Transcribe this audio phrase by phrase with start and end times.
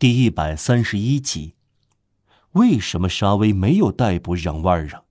[0.00, 1.56] 第一百三十一集。
[2.52, 5.04] 为什么沙威没有逮捕让万让？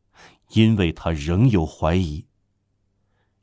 [0.53, 2.25] 因为他仍有怀疑。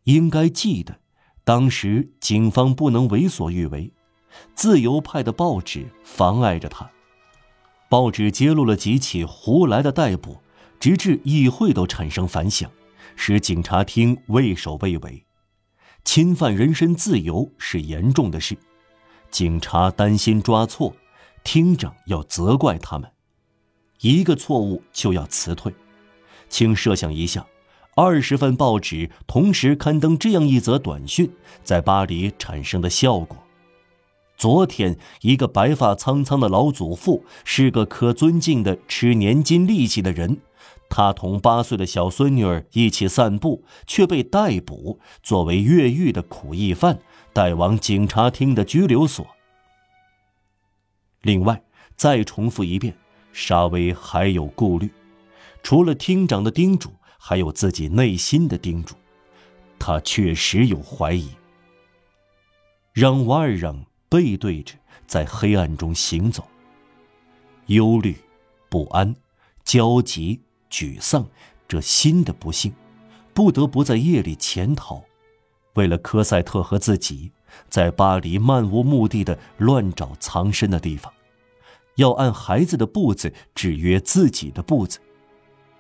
[0.02, 0.98] 应该记得，
[1.44, 3.92] 当时警方不能为所欲为，
[4.56, 6.90] 自由派的报纸妨碍着他。
[7.88, 10.38] 报纸揭露了几起胡来的逮捕，
[10.80, 12.68] 直至议会都产生反响，
[13.14, 15.24] 使警察厅畏首畏尾。
[16.02, 18.58] 侵犯人身自由是严重的事，
[19.30, 20.92] 警察担心抓错，
[21.46, 23.08] 厅长要责怪他们，
[24.00, 25.72] 一个错误就要辞退。
[26.48, 27.46] 请设想一下，
[27.94, 31.30] 二十份报纸同时刊登这样一则短讯，
[31.62, 33.38] 在巴黎产生的效果。
[34.36, 40.38] 昨天，一个白发苍苍的老祖父是个可尊敬的吃年金利息的人，
[40.90, 46.98] 他同八岁的小孙女儿一起散步，却被逮捕，作为越狱的苦役犯
[47.32, 49.24] 带往警察厅的拘留所。
[51.26, 51.60] 另外，
[51.96, 52.96] 再重复一遍，
[53.32, 54.88] 沙威还有顾虑，
[55.60, 58.94] 除了厅长的叮嘱，还有自己内心的叮嘱，
[59.76, 61.28] 他确实有怀疑。
[62.92, 63.84] 让瓦尔让。
[64.08, 64.74] 背对着，
[65.08, 66.46] 在黑暗中行走。
[67.66, 68.16] 忧虑、
[68.68, 69.16] 不安、
[69.64, 70.40] 焦急、
[70.70, 71.26] 沮丧，
[71.66, 72.72] 这新的不幸，
[73.34, 75.02] 不得不在夜里潜逃。
[75.74, 77.32] 为了科赛特和自己，
[77.68, 81.12] 在巴黎漫无目的的乱找藏身的地方，
[81.96, 84.98] 要按孩子的步子制约自己的步子。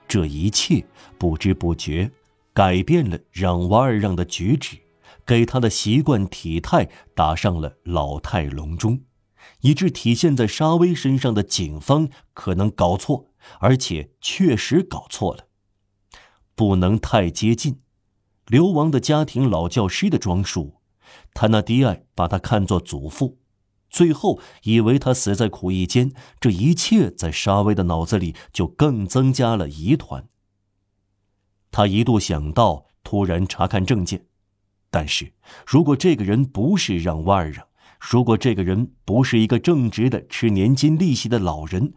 [0.06, 0.86] 这一切
[1.18, 2.10] 不知不觉
[2.52, 4.78] 改变了让瓦尔让的举止。
[5.24, 9.00] 给他的习惯体态打上了老态龙钟，
[9.62, 13.26] 以致体现在沙威身上的警方可能搞错，
[13.58, 15.48] 而且确实搞错了。
[16.54, 17.80] 不能太接近，
[18.46, 20.76] 流亡的家庭老教师的装束，
[21.34, 23.38] 他那迪埃把他看作祖父，
[23.96, 26.12] 最后以为他死在苦役间。
[26.38, 30.28] 这一切在沙威的脑子里就更增加了疑团。
[31.70, 34.26] 他一度想到突然查看证件。
[34.90, 35.32] 但是，
[35.66, 37.66] 如果这个人不是让瓦尔让，
[37.98, 41.94] 如果这个人不是一个正直的吃年金利息的老人，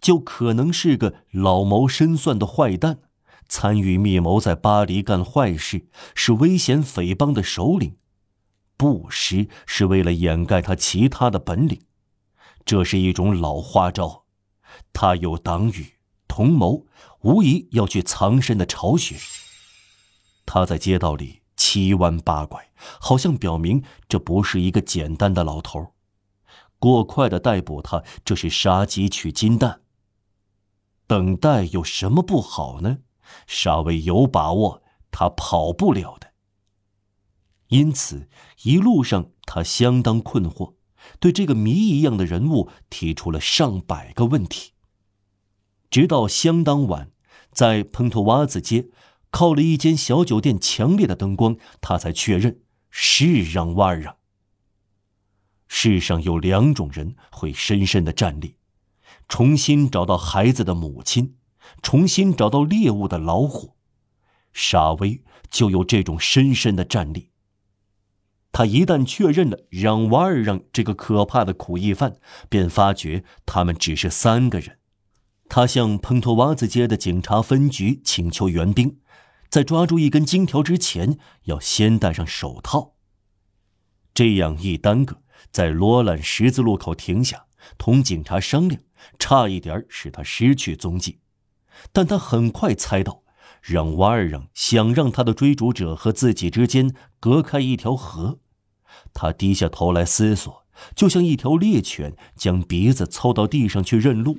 [0.00, 3.00] 就可能是个老谋深算的坏蛋，
[3.48, 7.96] 参与密谋在巴黎干坏事，是危险匪帮的首领。
[8.84, 11.80] 布施是为了掩盖他其他的本领，
[12.66, 14.26] 这是一种老花招。
[14.92, 15.94] 他有党羽
[16.28, 16.84] 同谋，
[17.22, 19.16] 无疑要去藏身的巢穴。
[20.44, 21.40] 他在街道里。
[21.56, 22.68] 七弯八拐，
[23.00, 25.94] 好像表明这不是一个简单的老头。
[26.78, 29.80] 过快的逮捕他，这是杀鸡取金蛋。
[31.06, 32.98] 等待有什么不好呢？
[33.46, 36.33] 沙威有把握，他跑不了的。
[37.68, 38.28] 因此，
[38.62, 40.74] 一路上他相当困惑，
[41.18, 44.72] 对这个谜一样的人物提出了上百个问题。
[45.90, 47.10] 直到相当晚，
[47.52, 48.88] 在蓬托瓦兹街。
[49.30, 54.16] 靠了一间小酒店强烈的灯光，他才确认是让瓦尔让。
[55.66, 58.54] 世上有两种人会深深的站立，
[59.28, 61.34] 重新找到孩子的母亲，
[61.82, 63.74] 重新找到猎物的老虎。
[64.52, 65.20] 沙威
[65.50, 67.30] 就有这种深深的站立。
[68.54, 74.78] 他一旦确认了让瓦尔让这个可怕的苦役犯，便发觉他们只是三个人。
[75.48, 79.00] 他向蓬托瓦兹街的警察分局请求援兵。
[79.50, 82.94] 在抓住一根金条之前，要先戴上手套。
[84.14, 85.16] 这样一耽搁，
[85.50, 88.80] 在罗兰十字路口停下，同警察商量，
[89.18, 91.18] 差一点使他失去踪迹。
[91.92, 93.24] 但他很快猜到，
[93.60, 98.38] 让瓦尔让想让他的追逐者和自己之间隔开一条河。
[99.14, 100.62] 他低下头来思索，
[100.94, 104.38] 就像一条猎犬将鼻子凑到地上去认路。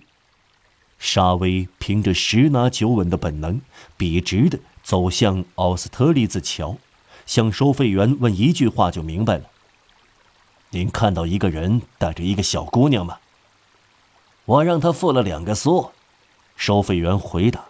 [1.00, 3.62] 沙威凭着十拿九稳的本能，
[3.98, 4.60] 笔直的。
[4.84, 6.78] 走向奥斯特利兹桥，
[7.26, 9.46] 向收费员问一句话就明白了。
[10.70, 13.18] 您看到一个人带着一个小姑娘吗？
[14.46, 15.90] 我让他付了两个苏。
[16.56, 17.66] 收费员回答。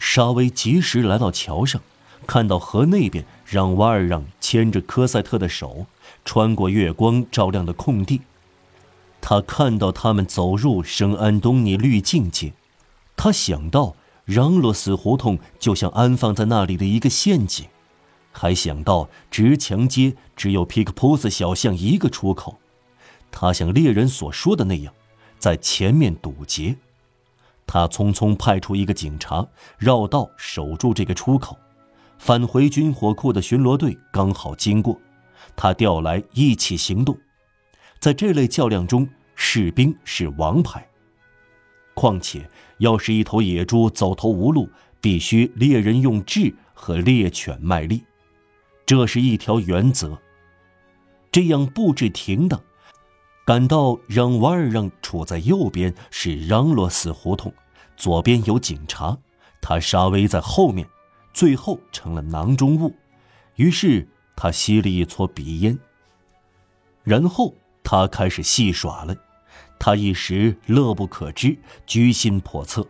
[0.00, 1.80] 沙威及时来到桥上，
[2.26, 5.86] 看到河那边让瓦尔让牵着科赛特的手，
[6.24, 8.22] 穿过月光照亮的空地。
[9.20, 12.52] 他看到他们走入圣安东尼绿境街，
[13.16, 13.96] 他想到。
[14.26, 17.66] 让洛死胡同就像安放在那里的一个陷阱，
[18.32, 22.56] 还想到直墙街只有皮克普斯小巷一个出口，
[23.30, 24.94] 他像猎人所说的那样，
[25.38, 26.76] 在前面堵截。
[27.66, 29.46] 他匆匆派出一个警察
[29.76, 31.58] 绕道守住这个出口，
[32.24, 34.98] 返回军火库的巡逻队刚好经过，
[35.54, 37.14] 他调来一起行动。
[38.00, 40.88] 在这类较量中，士兵是王牌。
[41.92, 42.48] 况且，
[42.78, 44.70] 要是一头野猪走投无路，
[45.02, 48.02] 必须猎人用智和猎犬卖力，
[48.86, 50.18] 这是一条原则。
[51.30, 52.58] 这样布置停当，
[53.44, 57.52] 赶到让瓦尔让处在右边是让罗斯胡同，
[57.98, 59.18] 左边有警察，
[59.60, 60.88] 他稍微在后面，
[61.34, 62.94] 最后成了囊中物。
[63.56, 65.78] 于是他吸了一撮鼻烟，
[67.02, 69.14] 然后他开始戏耍了。
[69.78, 72.86] 他一时乐不可支，居心叵测。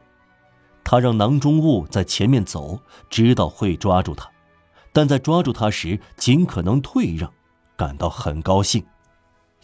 [0.85, 2.79] 他让囊中物在前面走，
[3.11, 4.31] 知道会抓住他，
[4.93, 7.33] 但在抓住他时尽可能退让，
[7.77, 8.85] 感到很高兴。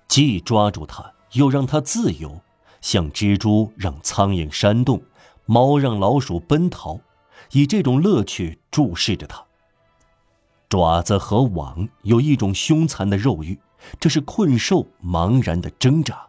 [0.08, 2.42] 既抓住他，又让他自由，
[2.80, 5.00] 像蜘蛛让苍蝇扇动，
[5.46, 6.98] 猫让老鼠奔逃，
[7.52, 9.44] 以这种乐趣注视着他。
[10.68, 13.58] 爪子和网有一种凶残的肉欲，
[13.98, 16.28] 这是困兽茫然的挣扎。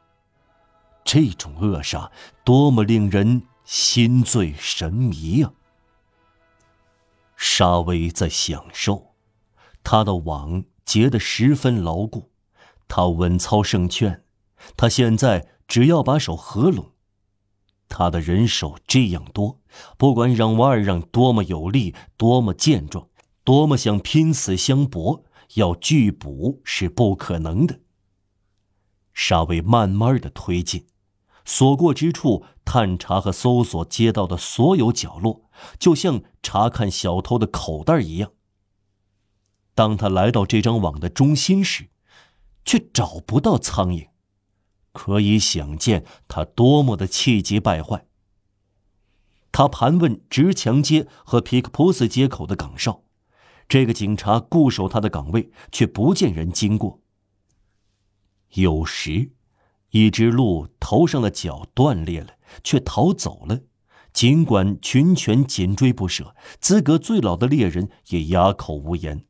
[1.03, 2.11] 这种扼杀
[2.43, 5.53] 多么令人心醉神迷啊！
[7.35, 9.13] 沙威在享受，
[9.83, 12.31] 他的网结得十分牢固，
[12.87, 14.23] 他稳操胜券。
[14.77, 16.91] 他现在只要把手合拢，
[17.93, 19.59] 他的人手这样多，
[19.97, 23.09] 不管让瓦尔让多么有力，多么健壮，
[23.43, 27.81] 多么想拼死相搏，要拒捕是不可能的。
[29.13, 30.87] 沙威慢慢的推进。
[31.43, 38.31] 所过之处，探查和搜索街道的所有角落，就像查看小偷的口袋一样。
[39.75, 41.89] 当他来到这张网的中心时，
[42.63, 44.07] 却找不到苍蝇，
[44.93, 48.05] 可以想见他多么的气急败坏。
[49.51, 53.03] 他盘问直墙街和皮克普斯街口的岗哨，
[53.67, 57.01] 这个警察固守他的岗位，却不见人经过。
[58.51, 59.31] 有时。
[59.93, 63.59] 一只鹿头上的角断裂了，却逃走了。
[64.13, 69.25] 尽管群犬紧追不舍，资格最老的猎人也哑口无言。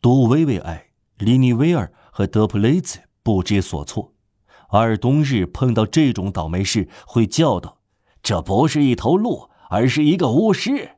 [0.00, 4.14] 杜维维埃、利尼维尔和德普雷兹不知所措。
[4.68, 7.78] 阿尔冬日碰到这种倒霉事，会叫道
[8.22, 10.96] ：“这不是一头鹿，而是一个巫师。”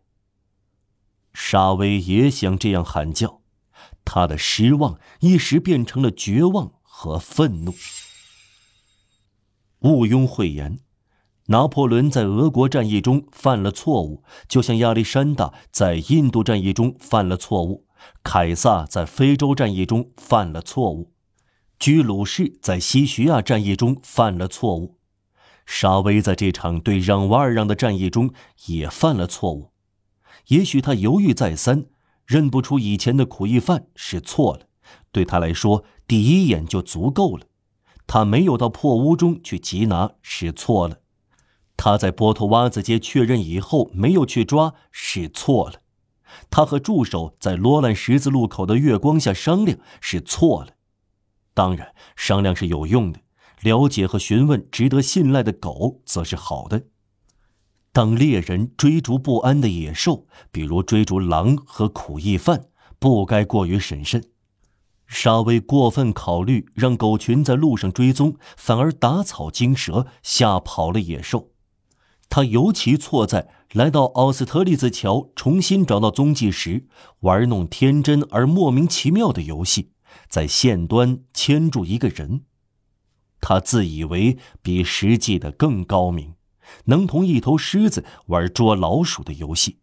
[1.33, 3.43] 沙威也想这样喊叫，
[4.05, 7.75] 他的失望一时变成了绝望和愤怒。
[9.81, 10.81] 毋庸讳言，
[11.47, 17.87] 拿破仑在俄国战役中犯了错误，就像亚历山大在印度战役中犯了错误，
[18.23, 21.13] 凯撒在非洲战役中犯了错误，
[21.81, 24.99] 居鲁士在西徐亚战役中犯了错误，
[25.65, 28.35] 沙威在这场对让瓦尔让的战役中
[28.67, 29.71] 也犯了错误。
[30.49, 31.87] 也许他犹豫再三，
[32.27, 34.67] 认不出以前的苦役犯是错了，
[35.11, 37.47] 对他来说，第一眼就足够了。
[38.06, 40.99] 他没有到破屋中去缉拿是错了，
[41.79, 45.81] 他在波托瓦子街确认以后没有去抓是错了，
[46.50, 50.75] 他和助手在罗兰十字路口的月光下商量是错了，
[51.61, 53.21] 当然商量是有用的，
[53.61, 56.85] 了解和询问值得信赖的狗则是好的。
[57.93, 62.69] 当猎人追逐不安的野兽，比如追逐狼和苦役犯，
[62.99, 64.25] 不该过于审慎。
[65.07, 71.50] 沙威过分考虑，让狗群在路上追踪，反而打草惊蛇，吓跑了野兽。
[72.31, 76.87] 他尤其错在来到奥斯特利兹桥重新找到踪迹时，
[77.19, 79.90] 玩弄天真而莫名其妙的游戏，
[80.29, 82.43] 在线端牵住一个人。
[83.40, 86.35] 他自以为比实际的更高明，
[86.85, 89.79] 能同一头狮子玩捉老鼠的游戏。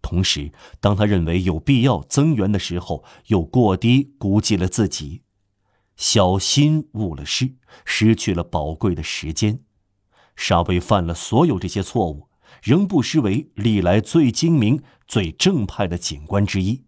[0.00, 5.22] 同时，当他认为有必要增援的时候，又过低估计了自己，
[5.96, 9.60] 小心误了事，失去了宝贵的时间。
[10.36, 12.28] 沙威犯了所有这些错误，
[12.62, 16.84] 仍不失为历来最精明、最正派的警官之一。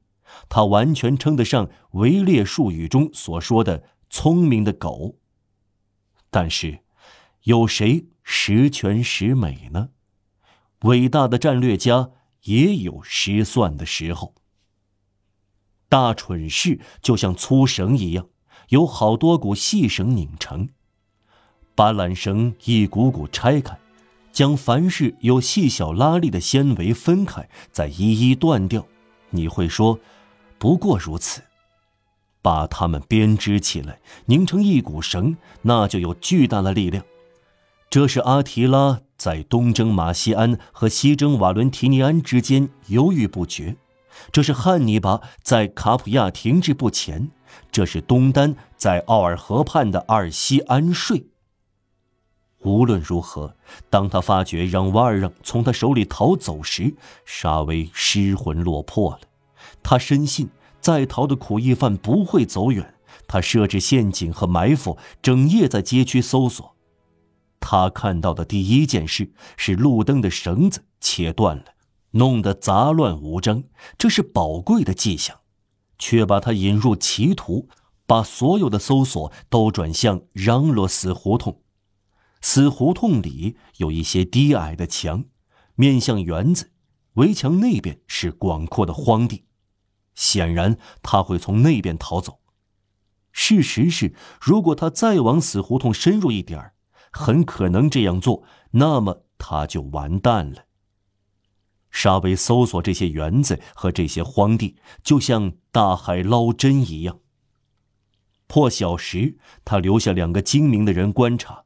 [0.49, 5.17] 他完全称得上围猎术语中所说的聪明的狗。
[6.31, 6.81] 但是，
[7.45, 9.91] 有谁十全十美呢？
[10.81, 12.11] 伟大的战略家。
[12.47, 14.33] 也有失算的时候。
[15.89, 18.29] 大蠢事就像粗绳一样，
[18.69, 20.69] 有好多股细绳拧成。
[21.75, 23.77] 把缆绳一股股拆开，
[24.31, 28.87] 将凡是有细小拉力的纤维分开，再一一断掉。
[29.31, 29.99] 你会说，
[30.59, 31.43] 不过如此。
[32.43, 37.05] 把它们编织起来，拧成一股绳，那就有巨大的力量。
[37.91, 39.01] 这是阿提拉。
[39.19, 43.75] 在东征马西安和西征瓦伦提尼安之间犹豫不决，
[44.31, 47.31] 这是汉尼拔在卡普亚停滞不前，
[47.73, 51.29] 这是东丹在奥尔河畔的二西安睡。
[52.59, 53.57] 无论如何，
[53.89, 56.95] 当他发觉让瓦尔让从他手里逃走时，
[57.25, 59.21] 沙威失魂落魄了。
[59.83, 60.49] 他深信
[60.81, 62.95] 在逃的苦役犯不会走远，
[63.27, 66.77] 他设置陷阱和埋伏，整夜在街区搜索。
[67.61, 71.65] 他看到的第一件事是路灯的绳子切断了，
[72.13, 73.65] 弄得杂乱无章，
[73.99, 75.41] 这是宝贵的迹象，
[75.99, 77.69] 却把他引入歧途，
[78.07, 81.61] 把所有的搜索都转向嚷罗死胡同。
[82.41, 85.25] 死胡同里有一些低矮的墙，
[85.75, 86.71] 面向园子，
[87.17, 89.45] 围墙那边是广阔的荒地，
[90.15, 92.41] 显然他会从那边逃走。
[93.33, 96.75] 事实是，如果他再往死胡同深入一点儿，
[97.13, 100.65] 很可能这样做，那么他就完蛋了。
[101.91, 107.21] 沙威搜索这些园子和这些荒地，就像大海捞针一样。
[108.47, 111.65] 破晓时，他留下两个精明的人观察。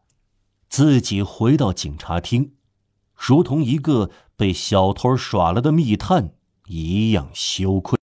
[0.69, 2.55] 自己回到警察厅，
[3.21, 6.31] 如同一个被小偷耍了的密探
[6.69, 7.99] 一样羞愧。